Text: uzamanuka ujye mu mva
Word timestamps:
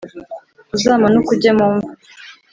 uzamanuka 0.75 1.29
ujye 1.35 1.51
mu 1.57 1.67
mva 1.75 1.89